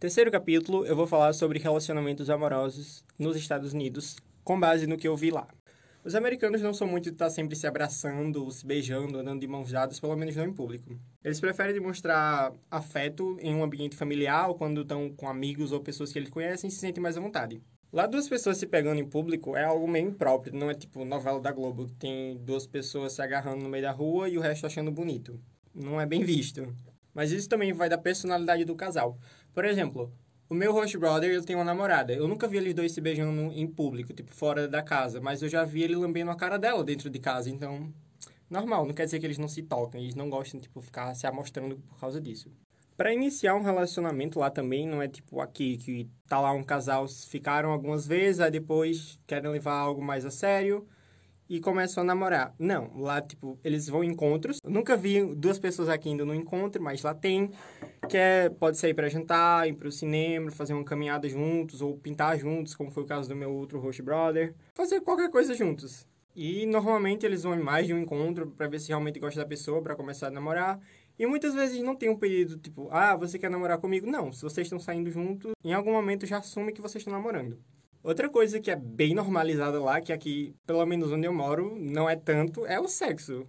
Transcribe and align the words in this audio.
Terceiro 0.00 0.30
capítulo, 0.30 0.86
eu 0.86 0.94
vou 0.94 1.08
falar 1.08 1.32
sobre 1.32 1.58
relacionamentos 1.58 2.30
amorosos 2.30 3.04
nos 3.18 3.36
Estados 3.36 3.72
Unidos, 3.72 4.14
com 4.44 4.58
base 4.58 4.86
no 4.86 4.96
que 4.96 5.08
eu 5.08 5.16
vi 5.16 5.32
lá. 5.32 5.48
Os 6.04 6.14
americanos 6.14 6.62
não 6.62 6.72
são 6.72 6.86
muito 6.86 7.06
de 7.06 7.16
estar 7.16 7.28
sempre 7.30 7.56
se 7.56 7.66
abraçando, 7.66 8.48
se 8.52 8.64
beijando, 8.64 9.18
andando 9.18 9.40
de 9.40 9.48
mãos 9.48 9.72
dadas, 9.72 9.98
pelo 9.98 10.14
menos 10.14 10.36
não 10.36 10.44
em 10.44 10.52
público. 10.52 10.96
Eles 11.24 11.40
preferem 11.40 11.74
demonstrar 11.74 12.52
afeto 12.70 13.36
em 13.40 13.52
um 13.52 13.64
ambiente 13.64 13.96
familiar 13.96 14.48
ou 14.48 14.54
quando 14.54 14.82
estão 14.82 15.10
com 15.10 15.28
amigos 15.28 15.72
ou 15.72 15.80
pessoas 15.80 16.12
que 16.12 16.18
eles 16.20 16.30
conhecem 16.30 16.68
e 16.68 16.70
se 16.70 16.78
sentem 16.78 17.02
mais 17.02 17.16
à 17.16 17.20
vontade. 17.20 17.60
Lá 17.92 18.06
duas 18.06 18.28
pessoas 18.28 18.56
se 18.56 18.68
pegando 18.68 19.00
em 19.00 19.04
público 19.04 19.56
é 19.56 19.64
algo 19.64 19.88
meio 19.88 20.10
impróprio, 20.10 20.54
não 20.54 20.70
é 20.70 20.74
tipo 20.74 21.04
novela 21.04 21.40
da 21.40 21.50
Globo, 21.50 21.86
que 21.86 21.94
tem 21.96 22.36
duas 22.36 22.68
pessoas 22.68 23.14
se 23.14 23.20
agarrando 23.20 23.64
no 23.64 23.68
meio 23.68 23.82
da 23.82 23.90
rua 23.90 24.28
e 24.28 24.38
o 24.38 24.40
resto 24.40 24.64
achando 24.64 24.92
bonito. 24.92 25.40
Não 25.74 26.00
é 26.00 26.06
bem 26.06 26.22
visto. 26.22 26.72
Mas 27.18 27.32
isso 27.32 27.48
também 27.48 27.72
vai 27.72 27.88
da 27.88 27.98
personalidade 27.98 28.64
do 28.64 28.76
casal. 28.76 29.18
Por 29.52 29.64
exemplo, 29.64 30.12
o 30.48 30.54
meu 30.54 30.72
host 30.72 30.96
brother, 30.96 31.28
ele 31.28 31.42
tem 31.42 31.56
uma 31.56 31.64
namorada. 31.64 32.12
Eu 32.12 32.28
nunca 32.28 32.46
vi 32.46 32.58
eles 32.58 32.72
dois 32.72 32.92
se 32.92 33.00
beijando 33.00 33.52
em 33.52 33.66
público, 33.66 34.12
tipo, 34.12 34.32
fora 34.32 34.68
da 34.68 34.84
casa. 34.84 35.20
Mas 35.20 35.42
eu 35.42 35.48
já 35.48 35.64
vi 35.64 35.82
ele 35.82 35.96
lambendo 35.96 36.30
a 36.30 36.36
cara 36.36 36.56
dela 36.56 36.84
dentro 36.84 37.10
de 37.10 37.18
casa. 37.18 37.50
Então, 37.50 37.92
normal. 38.48 38.86
Não 38.86 38.94
quer 38.94 39.04
dizer 39.04 39.18
que 39.18 39.26
eles 39.26 39.36
não 39.36 39.48
se 39.48 39.64
tocam. 39.64 40.00
Eles 40.00 40.14
não 40.14 40.30
gostam, 40.30 40.60
tipo, 40.60 40.80
ficar 40.80 41.12
se 41.16 41.26
amostrando 41.26 41.76
por 41.88 41.98
causa 41.98 42.20
disso. 42.20 42.52
Para 42.96 43.12
iniciar 43.12 43.56
um 43.56 43.62
relacionamento 43.62 44.38
lá 44.38 44.48
também, 44.48 44.86
não 44.86 45.02
é 45.02 45.08
tipo 45.08 45.40
aqui, 45.40 45.76
que 45.76 46.08
tá 46.28 46.40
lá 46.40 46.52
um 46.52 46.62
casal, 46.62 47.08
ficaram 47.08 47.72
algumas 47.72 48.06
vezes, 48.06 48.40
aí 48.40 48.50
depois 48.52 49.18
querem 49.26 49.50
levar 49.50 49.74
algo 49.74 50.00
mais 50.00 50.24
a 50.24 50.30
sério 50.30 50.86
e 51.48 51.60
começam 51.60 52.02
a 52.02 52.06
namorar. 52.06 52.54
Não, 52.58 52.90
lá, 52.98 53.20
tipo, 53.20 53.58
eles 53.64 53.88
vão 53.88 54.04
em 54.04 54.08
encontros. 54.08 54.58
Eu 54.62 54.70
nunca 54.70 54.96
vi 54.96 55.24
duas 55.34 55.58
pessoas 55.58 55.88
aqui 55.88 56.10
indo 56.10 56.26
no 56.26 56.34
encontro, 56.34 56.82
mas 56.82 57.02
lá 57.02 57.14
tem. 57.14 57.50
Que 58.08 58.16
é, 58.16 58.48
pode 58.48 58.78
sair 58.78 58.94
para 58.94 59.08
jantar, 59.08 59.68
ir 59.68 59.74
pro 59.74 59.90
cinema, 59.90 60.50
fazer 60.50 60.74
uma 60.74 60.84
caminhada 60.84 61.28
juntos, 61.28 61.80
ou 61.80 61.96
pintar 61.96 62.38
juntos, 62.38 62.74
como 62.74 62.90
foi 62.90 63.02
o 63.02 63.06
caso 63.06 63.28
do 63.28 63.36
meu 63.36 63.52
outro 63.52 63.78
host 63.80 64.02
brother. 64.02 64.54
Fazer 64.74 65.00
qualquer 65.00 65.30
coisa 65.30 65.54
juntos. 65.54 66.06
E 66.34 66.66
normalmente 66.66 67.26
eles 67.26 67.42
vão 67.42 67.54
em 67.54 67.62
mais 67.62 67.86
de 67.86 67.92
um 67.92 67.98
encontro 67.98 68.46
para 68.50 68.68
ver 68.68 68.78
se 68.78 68.88
realmente 68.88 69.18
gosta 69.18 69.40
da 69.40 69.46
pessoa, 69.46 69.82
para 69.82 69.96
começar 69.96 70.28
a 70.28 70.30
namorar. 70.30 70.80
E 71.18 71.26
muitas 71.26 71.52
vezes 71.52 71.82
não 71.82 71.96
tem 71.96 72.08
um 72.08 72.16
pedido 72.16 72.56
tipo, 72.58 72.88
ah, 72.92 73.16
você 73.16 73.38
quer 73.38 73.50
namorar 73.50 73.78
comigo? 73.78 74.08
Não, 74.08 74.32
se 74.32 74.42
vocês 74.42 74.66
estão 74.66 74.78
saindo 74.78 75.10
juntos, 75.10 75.52
em 75.64 75.72
algum 75.72 75.90
momento 75.90 76.26
já 76.26 76.38
assume 76.38 76.72
que 76.72 76.80
vocês 76.80 77.02
estão 77.02 77.12
namorando. 77.12 77.58
Outra 78.02 78.28
coisa 78.28 78.60
que 78.60 78.70
é 78.70 78.76
bem 78.76 79.14
normalizada 79.14 79.80
lá, 79.82 80.00
que 80.00 80.12
aqui, 80.12 80.54
pelo 80.66 80.84
menos 80.86 81.10
onde 81.10 81.26
eu 81.26 81.32
moro, 81.32 81.76
não 81.78 82.08
é 82.08 82.14
tanto, 82.14 82.64
é 82.64 82.78
o 82.78 82.86
sexo. 82.86 83.46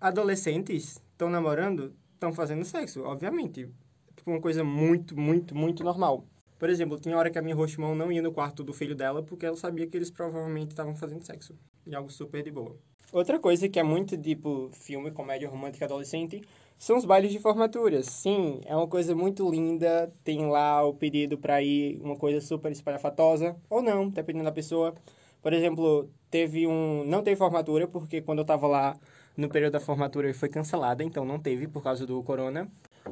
Adolescentes 0.00 1.02
estão 1.10 1.28
namorando, 1.28 1.94
estão 2.14 2.32
fazendo 2.32 2.64
sexo, 2.64 3.02
obviamente. 3.02 3.68
Tipo, 4.16 4.30
uma 4.30 4.40
coisa 4.40 4.62
muito, 4.62 5.18
muito, 5.18 5.54
muito 5.54 5.82
normal. 5.82 6.24
Por 6.58 6.70
exemplo, 6.70 6.98
tinha 6.98 7.16
hora 7.16 7.28
que 7.28 7.38
a 7.38 7.42
minha 7.42 7.56
roximão 7.56 7.94
não 7.94 8.12
ia 8.12 8.22
no 8.22 8.32
quarto 8.32 8.62
do 8.62 8.72
filho 8.72 8.94
dela 8.94 9.20
porque 9.20 9.44
ela 9.44 9.56
sabia 9.56 9.86
que 9.86 9.96
eles 9.96 10.12
provavelmente 10.12 10.70
estavam 10.70 10.94
fazendo 10.94 11.24
sexo. 11.24 11.58
E 11.84 11.94
algo 11.94 12.08
super 12.08 12.42
de 12.42 12.52
boa. 12.52 12.78
Outra 13.12 13.38
coisa 13.38 13.68
que 13.68 13.80
é 13.80 13.82
muito 13.82 14.16
tipo 14.16 14.70
filme, 14.72 15.10
comédia 15.10 15.48
romântica 15.48 15.84
adolescente, 15.84 16.40
são 16.78 16.96
os 16.96 17.04
bailes 17.04 17.30
de 17.32 17.38
formatura. 17.38 18.02
Sim, 18.02 18.60
é 18.64 18.74
uma 18.74 18.88
coisa 18.88 19.14
muito 19.14 19.48
linda. 19.50 20.12
Tem 20.24 20.46
lá 20.46 20.82
o 20.84 20.94
pedido 20.94 21.38
para 21.38 21.62
ir, 21.62 22.00
uma 22.02 22.16
coisa 22.16 22.40
super 22.40 22.72
espalhafatosa, 22.72 23.56
ou 23.70 23.82
não, 23.82 24.08
dependendo 24.08 24.44
da 24.44 24.52
pessoa. 24.52 24.94
Por 25.40 25.52
exemplo, 25.52 26.10
teve 26.30 26.66
um. 26.66 27.04
Não 27.04 27.22
teve 27.22 27.36
formatura, 27.36 27.86
porque 27.86 28.20
quando 28.20 28.40
eu 28.40 28.44
tava 28.44 28.66
lá 28.66 28.96
no 29.36 29.48
período 29.48 29.72
da 29.72 29.80
formatura 29.80 30.32
foi 30.34 30.48
cancelada, 30.48 31.02
então 31.02 31.24
não 31.24 31.38
teve 31.38 31.66
por 31.66 31.82
causa 31.82 32.06
do 32.06 32.22
corona. 32.22 32.70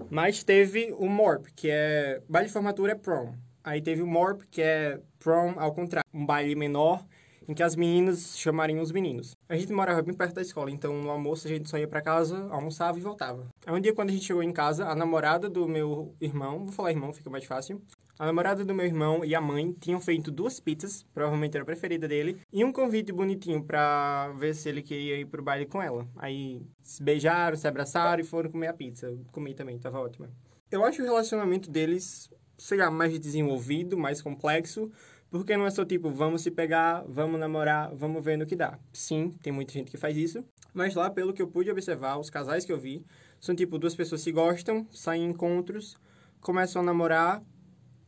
Mas 0.09 0.45
teve 0.45 0.95
o 0.99 1.07
MORP, 1.07 1.53
que 1.55 1.69
é. 1.71 2.21
Baile 2.29 2.49
de 2.49 2.53
formatura 2.53 2.93
é 2.93 2.95
prom. 2.95 3.35
Aí 3.63 3.81
teve 3.83 4.03
o 4.03 4.07
MORP, 4.07 4.47
que 4.51 4.63
é 4.63 5.01
prom 5.19 5.55
ao 5.57 5.75
contrário, 5.75 6.09
um 6.13 6.25
baile 6.25 6.55
menor 6.55 7.05
em 7.51 7.55
que 7.55 7.65
as 7.65 7.75
meninas 7.75 8.39
chamariam 8.39 8.81
os 8.81 8.93
meninos. 8.93 9.35
A 9.49 9.57
gente 9.57 9.73
morava 9.73 10.01
bem 10.03 10.15
perto 10.15 10.35
da 10.37 10.41
escola, 10.41 10.71
então 10.71 11.03
no 11.03 11.11
almoço 11.11 11.49
a 11.49 11.51
gente 11.51 11.69
só 11.69 11.77
ia 11.77 11.89
para 11.89 12.01
casa, 12.01 12.47
almoçava 12.49 12.97
e 12.97 13.03
voltava. 13.03 13.49
Aí 13.67 13.75
um 13.75 13.81
dia 13.81 13.93
quando 13.93 14.11
a 14.11 14.13
gente 14.13 14.25
chegou 14.25 14.41
em 14.41 14.53
casa, 14.53 14.87
a 14.87 14.95
namorada 14.95 15.51
do 15.51 15.67
meu 15.67 16.15
irmão, 16.21 16.61
vou 16.65 16.73
falar 16.73 16.93
irmão, 16.93 17.13
fica 17.13 17.29
mais 17.29 17.45
fácil. 17.45 17.83
A 18.17 18.27
namorada 18.27 18.65
do 18.65 18.73
meu 18.73 18.87
irmão 18.87 19.25
e 19.25 19.35
a 19.35 19.41
mãe 19.41 19.73
tinham 19.81 20.01
feito 20.01 20.31
duas 20.31 20.61
pizzas, 20.61 21.05
provavelmente 21.13 21.57
era 21.57 21.65
a 21.65 21.67
preferida 21.67 22.07
dele, 22.07 22.41
e 22.53 22.65
um 22.65 22.71
convite 22.71 23.11
bonitinho 23.13 23.65
pra 23.65 24.29
ver 24.39 24.55
se 24.55 24.69
ele 24.69 24.81
queria 24.81 25.17
ir 25.17 25.25
pro 25.25 25.43
baile 25.43 25.67
com 25.67 25.83
ela. 25.83 26.07
Aí 26.15 26.63
se 26.85 27.03
beijaram, 27.03 27.57
se 27.57 27.67
abraçaram 27.67 28.23
e 28.23 28.25
foram 28.25 28.49
comer 28.49 28.69
a 28.69 28.75
pizza. 28.75 29.13
Comi 29.33 29.55
também, 29.55 29.77
tava 29.77 29.99
ótima. 29.99 30.31
Eu 30.71 30.85
acho 30.85 31.03
o 31.03 31.05
relacionamento 31.05 31.69
deles, 31.69 32.31
sei 32.57 32.79
lá, 32.79 32.91
mais 32.93 33.19
desenvolvido, 33.19 33.99
mais 33.99 34.23
complexo, 34.23 34.89
porque 35.31 35.57
não 35.57 35.67
é 35.67 35.71
só 35.71 35.85
tipo, 35.85 36.11
vamos 36.11 36.43
se 36.43 36.51
pegar, 36.51 37.05
vamos 37.09 37.39
namorar, 37.39 37.95
vamos 37.95 38.23
ver 38.25 38.37
no 38.37 38.47
que 38.47 38.57
dá. 38.57 38.79
Sim, 38.93 39.35
tem 39.43 39.53
muita 39.53 39.73
gente 39.73 39.91
que 39.91 39.97
faz 39.97 40.17
isso. 40.17 40.45
Mas 40.75 40.95
lá, 40.95 41.09
pelo 41.11 41.33
que 41.33 41.41
eu 41.41 41.49
pude 41.49 41.71
observar, 41.71 42.19
os 42.19 42.31
casais 42.31 42.65
que 42.65 42.73
eu 42.73 42.79
vi, 42.79 43.05
são 43.41 43.55
tipo 43.55 43.79
duas 43.79 43.95
pessoas 43.95 44.23
que 44.25 44.33
gostam, 44.33 44.87
saem 44.91 45.25
em 45.25 45.31
encontros, 45.31 45.97
começam 46.41 46.83
a 46.83 46.85
namorar, 46.85 47.43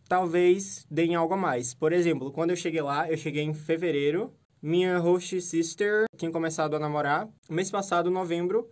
talvez 0.09 0.87
deem 0.91 1.15
algo 1.15 1.35
a 1.35 1.37
mais. 1.37 1.75
Por 1.75 1.93
exemplo, 1.93 2.33
quando 2.33 2.51
eu 2.51 2.57
cheguei 2.57 2.83
lá, 2.83 3.11
eu 3.11 3.17
cheguei 3.17 3.43
em 3.43 3.55
fevereiro, 3.55 4.33
minha 4.61 4.99
host 4.99 5.41
sister 5.41 6.05
tinha 6.17 6.31
começado 6.31 6.75
a 6.77 6.79
namorar. 6.79 7.29
Mês 7.49 7.71
passado, 7.71 8.11
novembro, 8.11 8.69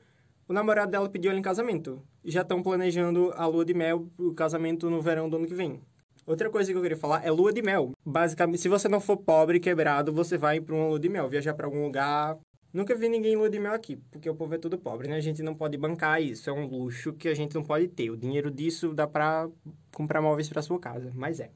o 0.49 0.53
namorado 0.53 0.91
dela 0.91 1.09
pediu 1.09 1.31
ela 1.31 1.39
em 1.39 1.43
casamento. 1.43 2.03
Já 2.25 2.43
estão 2.43 2.63
planejando 2.63 3.33
a 3.35 3.47
lua 3.47 3.65
de 3.65 3.75
mel, 3.75 4.09
o 4.19 4.35
casamento 4.35 4.91
no 4.91 5.01
verão 5.01 5.29
do 5.29 5.37
ano 5.37 5.47
que 5.47 5.55
vem. 5.55 5.81
Outra 6.27 6.51
coisa 6.51 6.71
que 6.71 6.79
eu 6.79 6.83
queria 6.83 6.97
falar 6.97 7.25
é 7.25 7.31
lua 7.31 7.53
de 7.53 7.63
mel. 7.63 7.93
Basicamente, 8.05 8.61
se 8.61 8.69
você 8.69 8.89
não 8.89 9.01
for 9.01 9.17
pobre 9.17 9.57
e 9.57 9.61
quebrado, 9.61 10.13
você 10.13 10.37
vai 10.37 10.61
para 10.61 10.75
uma 10.75 10.89
lua 10.89 11.01
de 11.01 11.09
mel, 11.09 11.29
viajar 11.29 11.55
para 11.55 11.67
algum 11.67 11.83
lugar. 11.83 12.39
Nunca 12.73 12.95
vi 12.95 13.09
ninguém 13.09 13.33
em 13.33 13.37
lua 13.37 13.51
de 13.51 13.59
mel 13.59 13.73
aqui, 13.73 13.97
porque 14.13 14.31
o 14.31 14.35
povo 14.35 14.55
é 14.55 14.59
tudo 14.59 14.79
pobre, 14.79 15.09
né? 15.09 15.17
A 15.17 15.21
gente 15.21 15.43
não 15.43 15.55
pode 15.55 15.77
bancar 15.77 16.23
isso, 16.23 16.49
é 16.49 16.53
um 16.53 16.67
luxo 16.67 17.13
que 17.13 17.29
a 17.29 17.35
gente 17.35 17.55
não 17.55 17.65
pode 17.65 17.89
ter. 17.89 18.11
O 18.11 18.17
dinheiro 18.17 18.49
disso 18.49 18.95
dá 18.95 19.09
para 19.09 19.49
comprar 19.93 20.23
móveis 20.23 20.49
para 20.49 20.63
sua 20.63 20.79
casa, 20.79 21.11
mas 21.15 21.41
é. 21.41 21.51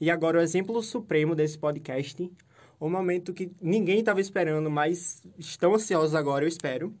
E 0.00 0.10
agora 0.10 0.38
o 0.38 0.40
exemplo 0.40 0.80
supremo 0.80 1.34
desse 1.34 1.58
podcast, 1.58 2.30
o 2.78 2.88
momento 2.88 3.34
que 3.34 3.50
ninguém 3.60 3.98
estava 3.98 4.20
esperando, 4.20 4.70
mas 4.70 5.22
estão 5.36 5.74
ansiosos 5.74 6.14
agora, 6.14 6.44
eu 6.44 6.48
espero. 6.48 6.94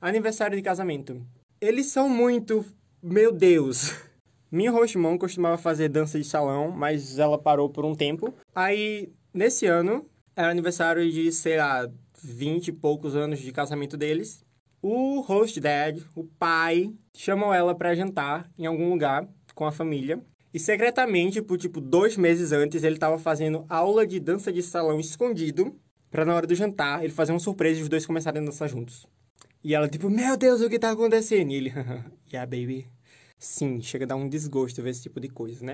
Aniversário 0.00 0.56
de 0.56 0.62
casamento. 0.62 1.24
Eles 1.60 1.86
são 1.86 2.08
muito, 2.08 2.64
meu 3.02 3.30
Deus. 3.30 3.94
Minha 4.52 4.70
Rochimon 4.70 5.16
costumava 5.16 5.56
fazer 5.56 5.88
dança 5.88 6.18
de 6.18 6.26
salão, 6.26 6.70
mas 6.70 7.18
ela 7.18 7.38
parou 7.38 7.70
por 7.70 7.86
um 7.86 7.94
tempo. 7.94 8.34
Aí, 8.54 9.10
nesse 9.32 9.64
ano, 9.64 10.06
era 10.36 10.50
aniversário 10.50 11.10
de, 11.10 11.32
sei 11.32 11.56
lá, 11.56 11.90
20 12.22 12.68
e 12.68 12.72
poucos 12.72 13.16
anos 13.16 13.38
de 13.38 13.50
casamento 13.50 13.96
deles. 13.96 14.44
O 14.82 15.20
host 15.20 15.58
dad, 15.58 16.02
o 16.14 16.24
pai, 16.24 16.92
chamou 17.16 17.54
ela 17.54 17.74
para 17.74 17.94
jantar 17.94 18.50
em 18.58 18.66
algum 18.66 18.90
lugar 18.90 19.26
com 19.54 19.64
a 19.64 19.72
família. 19.72 20.22
E 20.52 20.58
secretamente, 20.58 21.40
por 21.40 21.56
tipo 21.56 21.80
dois 21.80 22.18
meses 22.18 22.52
antes, 22.52 22.84
ele 22.84 22.96
estava 22.96 23.16
fazendo 23.16 23.64
aula 23.70 24.06
de 24.06 24.20
dança 24.20 24.52
de 24.52 24.62
salão 24.62 25.00
escondido. 25.00 25.74
Pra 26.10 26.26
na 26.26 26.34
hora 26.34 26.46
do 26.46 26.54
jantar, 26.54 27.02
ele 27.02 27.12
fazer 27.14 27.32
uma 27.32 27.38
surpresa 27.38 27.80
e 27.80 27.82
os 27.84 27.88
dois 27.88 28.04
começarem 28.04 28.42
a 28.42 28.44
dançar 28.44 28.68
juntos. 28.68 29.06
E 29.64 29.74
ela, 29.74 29.88
tipo, 29.88 30.10
meu 30.10 30.36
Deus, 30.36 30.60
o 30.60 30.68
que 30.68 30.78
tá 30.78 30.90
acontecendo? 30.90 31.52
E 31.52 31.54
ele, 31.54 31.72
yeah, 32.30 32.44
baby. 32.44 32.86
Sim, 33.44 33.80
chega 33.80 34.04
a 34.04 34.08
dar 34.08 34.14
um 34.16 34.28
desgosto 34.28 34.80
ver 34.82 34.90
esse 34.90 35.02
tipo 35.02 35.18
de 35.20 35.28
coisa, 35.28 35.64
né? 35.64 35.70